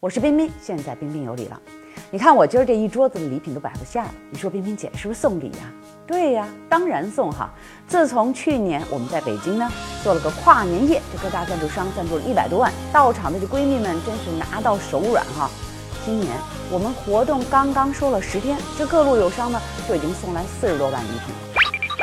[0.00, 1.60] 我是冰冰，现在彬彬有礼了。
[2.12, 5.72] 你看我今儿这一桌子的礼品都摆不下了，你说冰冰姐是不是送礼呀？
[6.06, 7.50] 对呀，当然送哈。
[7.88, 9.68] 自从去年我们在北京呢
[10.04, 15.50] 做了个跨年夜，这各大赞助商赞助了一百多万，到场的这闺蜜们真是拿到手软哈。
[16.06, 16.32] 今年
[16.70, 21.57] 我们活动刚刚说了十天，这各路友商呢就已经送来四十多万礼品。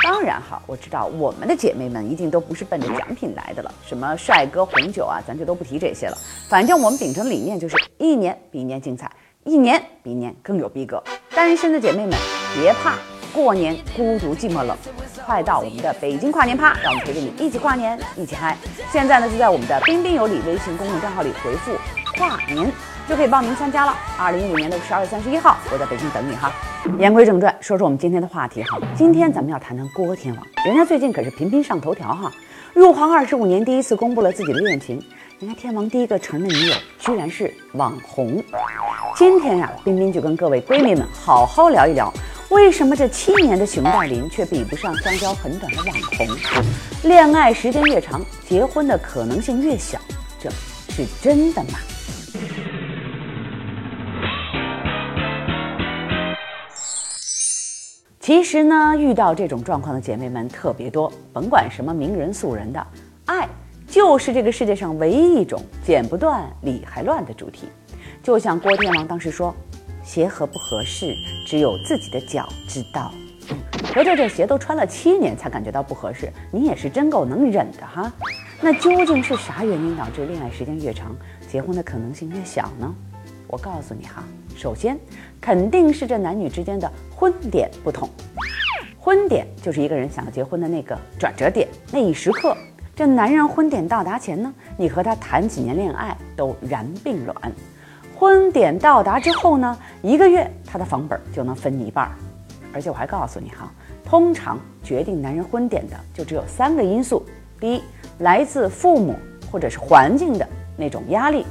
[0.06, 6.18] 当然好，我知道我们的姐妹们一定都不是奔着奖品来的了，什么帅哥红酒啊，咱就都不提这些了。
[6.48, 9.12] 反正我们秉承理念就是一年比一年精彩，
[9.46, 11.04] 一年比一年更有逼格。
[11.32, 12.16] 单身的姐妹们
[12.54, 13.00] 别怕，
[13.36, 14.78] 过年孤独寂寞冷，
[15.26, 18.58] 快到我们的北京跨年趴，让我们陪着你一起跨年，一起嗨。
[18.94, 21.74] 现在呢就在我们的彬彬有礼微信公众账号里回复
[22.18, 22.72] 跨年。
[23.08, 23.96] 就可以报名参加了。
[24.18, 26.52] 二零一五年的十二月三十一号，我在北京等你哈。
[26.98, 28.80] 言归正传，说说我们今天的话题哈。
[28.96, 32.32] 今天咱们要谈谈郭天王，人家最近可是频频上头条哈。
[32.74, 35.00] 入行二十五年，第一次公布了自己的恋情，
[35.38, 38.44] 人家天王第一个承认女友居然是网红。
[39.16, 42.12] 今天呀，冰冰就跟各位闺蜜们好好聊一聊，
[42.50, 46.28] 为什么这七年的熊黛林却比不上相交很短的网红？
[47.04, 50.00] 恋爱时间越长，结婚的可能性越小，
[50.40, 50.50] 这
[50.90, 51.80] 是真的吗？
[58.20, 62.88] 其实呢，遇到这种状况的姐妹们特别多，甭管什么名人素人的，
[63.26, 63.48] 爱
[63.88, 67.70] 就是这个世界上唯一一种剪不断理还乱的主题。
[68.24, 69.56] 就像郭天王当时说
[70.06, 73.12] ：“鞋合不合适，只有自己的脚知道。”
[73.94, 78.12] 合着这鞋都穿了七年才感觉到不合适，你也是真够能忍的哈。
[78.62, 81.16] 那究竟是啥原因导致恋爱时间越长，
[81.50, 82.94] 结婚的可能性越小呢？
[83.48, 84.24] 我告诉你哈，
[84.56, 84.98] 首先
[85.40, 88.10] 肯定是这男女之间的婚点不同。
[88.98, 92.58] 婚点就是一个人想要结婚的那个转折点，那一时刻，
[92.96, 97.36] 这男人婚点到达前呢，你和他谈几年恋爱都然并卵；
[98.26, 102.12] 婚点到达之后呢，一个月他的房本就能分你一半。
[102.74, 103.72] 而且我还告诉你哈，
[104.04, 107.24] 通常决定男人婚点的就只有三个因素：
[107.60, 107.84] 第一，
[108.18, 109.16] 来自父母
[109.52, 111.44] 或者是环境的那种压力；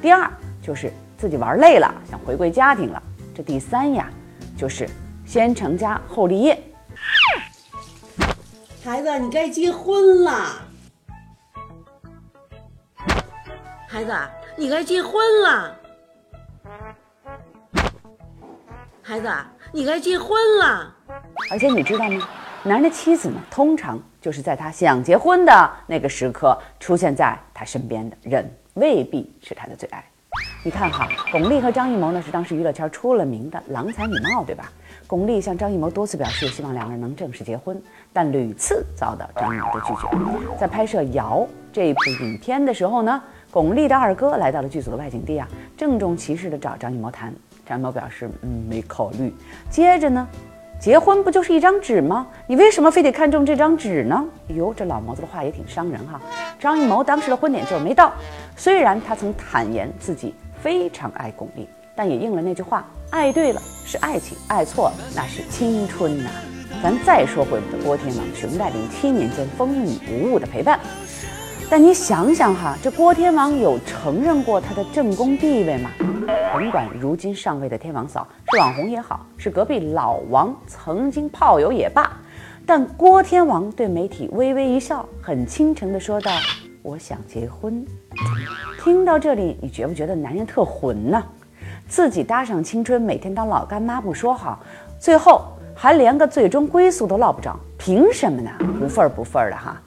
[0.00, 0.26] 第二，
[0.62, 2.98] 就是自己玩累了想回归家庭了；
[3.34, 4.08] 这第三呀，
[4.56, 4.88] 就是
[5.26, 6.58] 先成家后立业。
[8.82, 10.62] 孩子，你该结婚了。
[13.86, 14.14] 孩子，
[14.56, 15.76] 你该结婚了。
[19.12, 19.28] 孩子，
[19.72, 20.90] 你该结婚了。
[21.50, 22.26] 而且你知道吗？
[22.62, 30.02] 男人的妻子呢，通常就是在他想结婚的那个时刻出现在他身边的人，未必是他的最爱。
[30.64, 34.72] 你看哈，巩俐和张艺谋呢是当时娱乐圈出了名的郎才女貌，对吧？
[35.06, 37.78] 巩俐向张艺谋多次表示希望两个人能正式结婚，
[38.14, 40.58] 但屡次遭到张艺谋的拒绝。
[40.58, 41.40] 在拍摄《瑶》
[41.70, 45.46] 这部影片的时候呢，巩俐的二哥来到了剧组的外景地啊，
[45.76, 47.30] 郑重其事地找张艺谋谈。
[47.72, 49.34] 张艺谋表示，嗯，没考虑。
[49.70, 50.28] 接着呢，
[50.78, 52.26] 结婚不就是一张纸吗？
[52.46, 54.22] 你为什么非得看中这张纸呢？
[54.48, 56.20] 哟，这老毛子的话也挺伤人哈。
[56.58, 58.12] 张艺谋当时的婚点就没到，
[58.56, 61.66] 虽然他曾坦言自己非常爱巩俐。
[61.94, 66.30] 但也应了那句话：爱对了是爱情，爱错了那是青春呐。
[66.82, 70.80] 咱再说回我们的郭天王，熊黛林七年间风雨无误的陪伴。
[71.68, 75.90] 但你想想哈，这郭天王有承认过他的正宫地位吗？
[76.52, 82.12] 甭管如今上位的天王嫂是网红也好，是隔壁老王曾经炮友也罢，
[82.66, 86.30] 但郭天王对媒体微微一笑，很倾城地说道
[86.84, 87.82] ：“我想结婚。”
[88.84, 91.24] 听到这里，你觉不觉得男人特混呢？
[91.88, 94.60] 自己搭上青春，每天当老干妈不说好，
[94.98, 98.50] 最后还连个最终归宿都落不着，凭什么呢？
[98.78, 99.80] 不份儿不份儿的哈！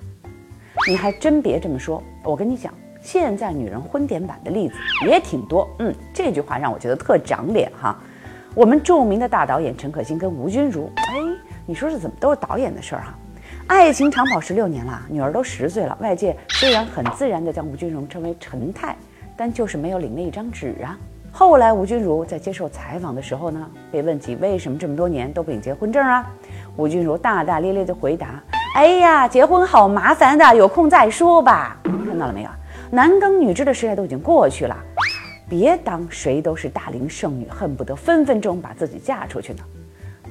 [0.89, 2.73] 你还真别这么说，我跟你讲，
[3.05, 4.73] 现在女人婚点版的例子
[5.05, 5.69] 也挺多。
[5.77, 7.95] 嗯，这句话让我觉得特长脸哈。
[8.55, 11.03] 我们著名的大导演陈可辛跟吴君如，哎，
[11.67, 13.13] 你说这怎么都是导演的事儿哈？
[13.67, 18.95] 爱情长跑十六年了，女儿都十岁了，外界虽然很自然地将吴君如称为陈太，
[19.37, 20.97] 但就是没有领那一张纸啊。
[21.31, 26.25] 后来，吴君如在接受采访的时候呢，被问及为什么这么多年都不领结婚证啊？
[26.75, 28.41] 吴君如大大咧咧地回答
[28.75, 32.49] ：“哎呀，结婚好麻烦的，有空再说吧。”看到了没有？
[32.95, 34.77] 男耕女织的时代都已经过去了，
[35.49, 39.59] 别当谁都是大龄剩女，恨不得分分钟把自己嫁出去呢。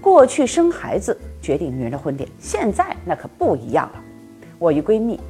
[0.00, 4.00] 过去生孩子决定女人的婚点，现在那可不一样了。
[4.58, 5.20] 我一闺蜜，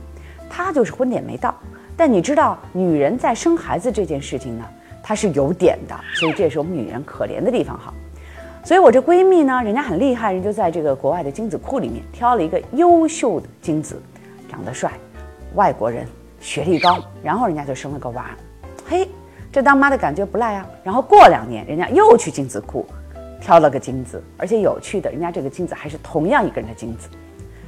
[0.48, 1.52] 她就是婚点没到，
[1.96, 4.64] 但你知道，女人在生孩子这件事情呢？
[5.02, 7.92] 她是有点的，所以这是我们女人可怜的地方哈。
[8.62, 14.00] 所以我这闺蜜呢，人家很厉害，人就在这个国外的精子库里面挑了一个优秀的精子，
[14.48, 14.92] 长得帅，
[15.56, 16.06] 外国人，
[16.44, 18.26] 学历高，然后人家就生了个娃。
[18.86, 19.08] 嘿，
[19.50, 20.66] 这当妈的感觉不赖啊。
[20.82, 22.86] 然后过两年，人家又去精子库
[23.40, 27.08] 挑了个精子，而且有趣的，人家这个精子还是同样一个人的精子，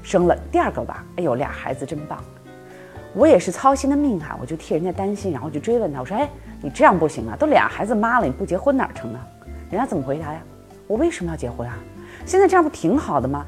[0.03, 1.03] 生了第二个娃。
[1.17, 2.23] 哎呦，俩孩子真棒！
[3.15, 6.29] 我也是操心的命啊，我就替人家担心，然后就追问他，我说：“哎，
[6.61, 9.27] 你这样不行啊，都俩孩子妈了，你不结婚哪成啊？”
[9.73, 10.43] 人家怎么回答呀？
[10.87, 11.79] 我为什么要结婚啊？
[12.27, 13.47] 现在这样不挺好的吗？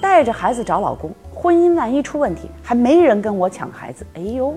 [0.00, 4.06] 带着孩子找老公，婚姻万一出问题，还没人跟我抢孩子。
[4.14, 4.56] 哎呦，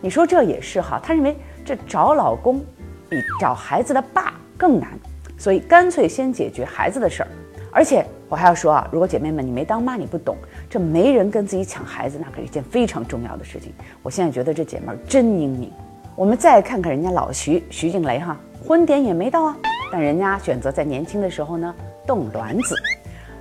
[0.00, 1.00] 你说这也是哈？
[1.02, 2.60] 他认为这找老公
[3.08, 4.90] 比找孩子的爸更难，
[5.36, 7.28] 所以干脆先解决孩子的事儿。
[7.72, 10.36] 而且我还要说啊，如果姐妹们你没当妈，你不懂，
[10.68, 13.72] 这没人跟自己抢孩子，那可是一件非常重要的事情。
[14.02, 15.70] 我现在觉得这姐妹儿真英明。
[16.16, 18.36] 我们再看看人家老徐徐静蕾哈，
[18.66, 19.56] 婚点也没到啊，
[19.92, 21.74] 但人家选择在年轻的时候呢
[22.06, 22.74] 冻卵子。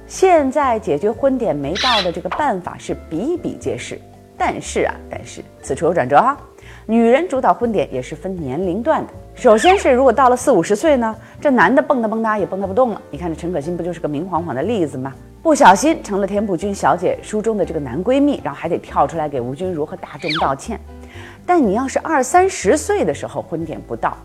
[0.05, 3.99] 现在解决婚点没到的这个办法是比比皆是，
[4.39, 6.37] 但是啊，但是此处有转折哈，
[6.85, 9.13] 女人主导婚点也是分年龄段的。
[9.35, 13.01] 首先是如果到了四五十岁呢，这男的蹦跶蹦跶也蹦跶不动了。
[13.11, 15.13] 你看这陈可辛不就是个明晃晃的例子吗？
[15.43, 20.79] 不小心成了田朴珺小姐书中的这个男闺蜜，然后还得跳出来给吴君如和大众道歉。
[21.45, 24.17] 但你要是二三十岁的时候婚点不到，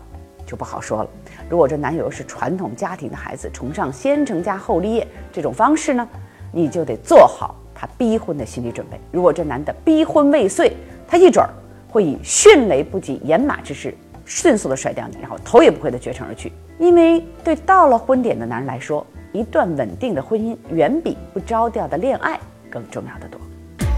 [0.45, 1.09] 就不好说了。
[1.49, 6.07] 如果这男友是传统家庭的孩子，崇尚先成家后立业这种方式呢，
[6.51, 8.97] 你就得做好他逼婚的心理准备。
[9.11, 10.71] 如果这男的逼婚未遂，
[11.05, 11.49] 他一准儿
[11.89, 13.93] 会以迅雷不及掩马之势
[14.25, 16.51] 迅速的甩掉你，然后头也不回的绝尘而去。
[16.79, 22.39] 因为对到了婚点的男人来说，一段稳定的婚姻远比不着调的恋爱
[22.71, 23.39] 更重要的多。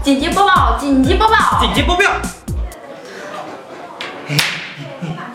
[0.02, 0.76] 紧急播报！
[0.78, 1.60] 紧急播报！
[1.60, 2.02] 紧急播报！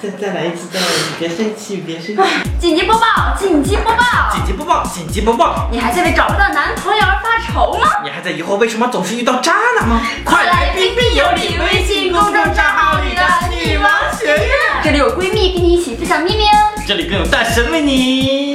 [0.04, 2.22] 再再来一次，再来一次，别生气，别生气。
[2.60, 3.34] 紧急播报！
[3.40, 4.04] 紧急播报！
[4.34, 4.84] 紧急播报！
[4.84, 5.70] 紧急播报！
[5.72, 7.88] 你还在为找不到男朋友而发愁吗？
[8.04, 10.02] 你还在疑惑为什么总是遇到渣男吗？
[10.26, 13.24] 快来彬彬有礼微信公众账号里的
[13.56, 14.50] 女王学院，
[14.84, 16.76] 这里有闺蜜跟你一起分享秘密哦。
[16.86, 18.53] 这里更有大神为你。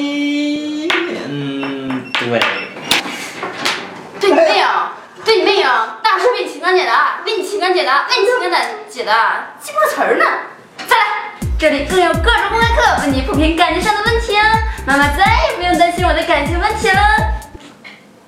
[13.38, 14.42] 课，为你抚平感情上的问题啊！
[14.84, 17.00] 妈妈再也不用担心我的感情问题了。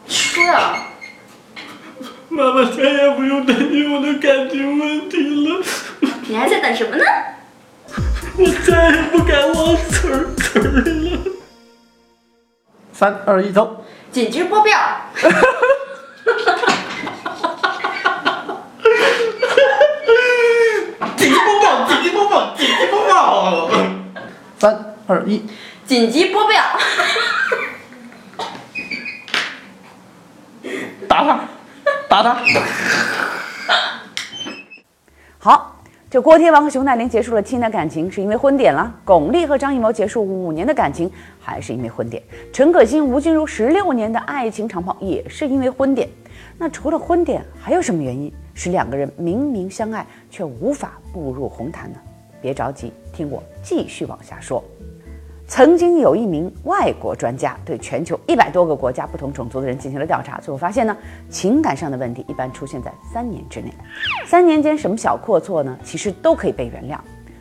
[0.07, 0.87] 是啊，
[2.29, 5.61] 妈妈再也不用担心我的感情问题了。
[6.29, 7.05] 你还在等什么呢？
[8.37, 11.19] 我再也不敢忘词儿词儿了。
[12.93, 13.85] 三二一，走！
[14.13, 14.67] 紧急播报！
[21.17, 21.85] 紧急播报！
[21.89, 22.55] 紧急播报！
[22.57, 23.69] 紧急播报！
[24.59, 25.43] 三二一，
[25.85, 26.51] 紧急播报！
[31.09, 31.41] 打他，
[32.09, 32.41] 打他！
[35.37, 41.11] 好，这郭天王和熊黛林结束了七年的感情，是因为婚点了；巩俐和张艺谋结束五年的感情，
[41.41, 42.23] 还是因为婚点；
[42.53, 46.09] 陈可辛、吴君如十六年的爱情长跑，也是因为婚点。
[46.57, 51.99] 那除了婚点，还有什么原因使两个人明明相爱却无法步入红毯呢？
[52.41, 54.63] 别着急，听我继续往下说。
[55.51, 60.97] 曾经有一名外国专家对全球一百多个国家不同种族的人进行了调查，最后发现呢，
[61.29, 63.69] 情感上的问题一般出现在三年之内。
[64.25, 65.77] 三年间什么小过错呢？
[65.83, 66.97] 其实都可以被原谅。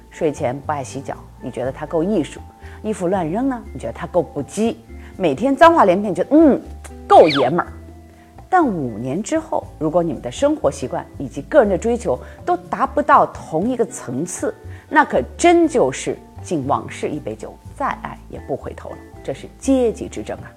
[0.10, 2.40] 睡前不爱洗脚，你觉得他够艺术；
[2.82, 4.76] 衣服乱扔呢，你觉得他够不羁；
[5.16, 6.60] 每天脏话连篇，觉得嗯
[7.08, 7.68] 够爷们儿。
[8.50, 14.52] 但五年之后，如果你们的生活习惯以及个人的追求都达不到同一个层次，
[14.90, 18.98] 那可真就是敬往事一杯酒，再爱也不回头了。
[19.24, 20.52] 这是阶级之争啊！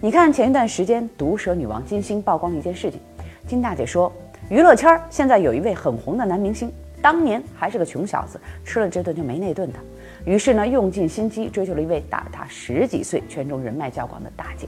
[0.00, 2.98] 你看前一段时间毒舌女王金星曝光一件事情，
[3.46, 4.12] 金大姐说，
[4.48, 6.72] 娱乐圈现在有一位很红的男明星，
[7.02, 9.78] 当年还是个穷小子，吃了这顿就没那顿的。
[10.24, 14.66] 于是呢，用尽心机追求了一位大他十几岁、圈中人脉较广的大姐。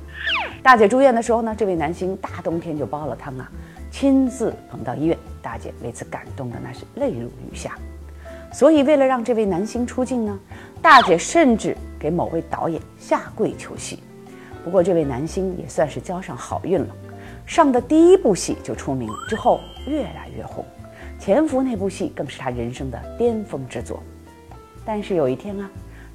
[0.63, 3.51] 大姐住院的时候呢，这位男星大冬天就煲了汤啊，
[3.91, 5.17] 亲自捧到医院。
[5.43, 7.77] 大姐为此感动的那是泪如雨下。
[8.53, 10.39] 所以为了让这位男星出镜呢，
[10.83, 14.03] 大姐甚至给某位导演下跪求戏。
[14.63, 16.95] 不过这位男星也算是交上好运了，
[17.47, 20.65] 上的第一部戏就出名，之后越来越红。
[21.25, 24.03] 《潜伏》那部戏更是他人生的巅峰之作。
[24.85, 25.71] 但是有一天啊，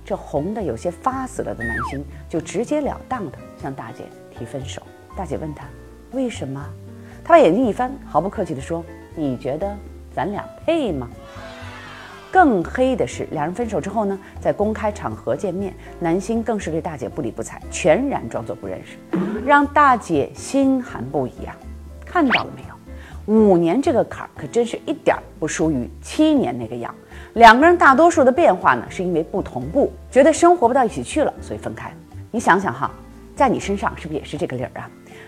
[0.05, 4.03] 这红的有些发死了的男星就直截了当的向大姐
[4.37, 4.81] 提分手。
[5.15, 5.65] 大姐问他
[6.11, 6.63] 为什么，
[7.23, 8.83] 他把眼睛一翻，毫不客气地说
[9.15, 9.75] ：“你觉得
[10.13, 11.09] 咱俩配吗？”
[12.37, 18.95] 更黑的是，两人分手之后呢，在公开场合见面，男星更是对大姐不理不睬，全然装作不认识，
[19.43, 21.57] 让大姐心寒不已啊！
[22.05, 23.33] 看到了没有？
[23.33, 26.93] 五年这个坎儿可真是一点儿不输于七年那个样。
[27.33, 31.91] 两个人大多数的变化呢，是因为不同步，觉得生活不到一起去了，所以分开。
[32.29, 32.91] 你想想哈，
[33.35, 34.87] 在你身上是不是也是这个理儿啊？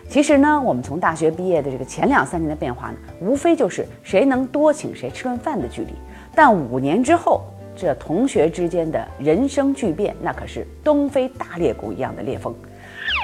[0.10, 5.94] 其实呢，我们从大学毕业的这个前两三年的变化呢，无非就是谁能多请谁吃顿饭的距离。
[6.34, 7.44] 但五年之后，
[7.76, 12.52] 这同学之间的人生巨变，那可是东非大裂谷一样的裂缝。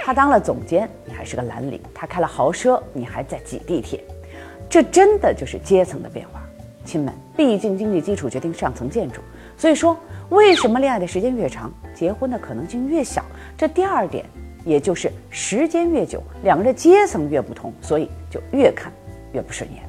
[0.06, 4.04] 他当了总监，你还是个蓝领；他开了豪车，你还在挤地铁。
[4.70, 6.40] 这真的就是阶层的变化。
[6.86, 9.22] 亲们，毕竟经济基础决定上层建筑，
[9.58, 9.98] 所以说
[10.30, 13.26] 为什么恋爱的时间越长，结婚的可能性越小？
[13.58, 14.24] 这第二点。
[14.66, 18.92] 也就是时间越久，两个人的阶层越不同，所以就越看
[19.32, 19.84] 越不顺眼。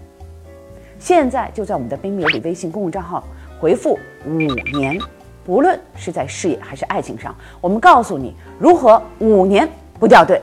[0.98, 3.24] 现在就在我们的“冰米有礼”微信公众账号
[3.58, 4.38] 回复“五
[4.78, 4.98] 年”，
[5.44, 9.68] 不论是在事业还是爱情上，我们告诉你如何五年
[9.98, 10.40] 不掉队。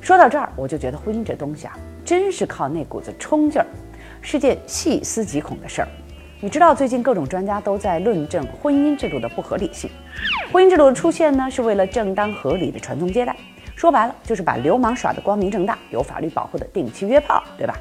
[0.00, 3.66] 说到这儿，我就觉得婚姻这东西啊，真是靠那股子冲劲儿，
[4.22, 5.88] 是件细思极恐的事儿。
[6.42, 9.90] 你知道最近各种专家都在论证婚姻制度的不合理性。
[10.50, 13.36] 婚姻制度的出现呢，是为了正当合理的传宗接代，
[13.76, 17.76] 说白了就是把流氓耍得光明正大，有法律保护的定期约炮，对吧？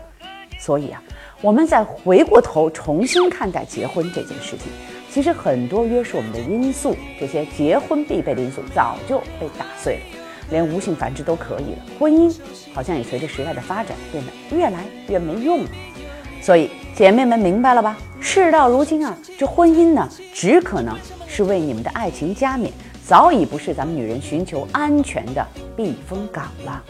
[0.60, 1.02] 所以啊，
[1.42, 4.70] 我们再回过头重新看待结婚这件事情，
[5.10, 10.02] 其实很多约束我们的因素，这些结婚必备的因素早就被打碎了，
[10.50, 12.38] 连无性繁殖都可以了，婚姻
[12.74, 15.70] 好像也随着时代的发展变得越来越没用了。
[16.42, 17.98] 所以姐妹们明白了吧？
[18.20, 20.96] 事到如今啊，这婚姻呢，只可能
[21.28, 22.72] 是为你们的爱情加冕，
[23.06, 26.82] 早已不是咱们女人寻求安全的避风港了。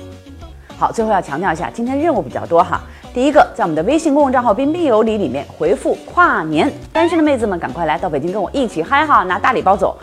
[0.78, 2.82] 好，最后要强调一下，今天任务比较多哈。
[3.14, 9.98] 第一个，在我们的微信公众账号“彬彬有礼”里面回复“跨年”，单身的妹子们赶快来到北京跟我一起嗨哈，拿大礼包走。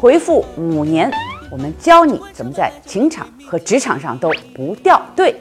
[0.00, 1.10] 回复“五年”，
[1.50, 5.34] 我们教你怎么在情场和职场上都不掉队。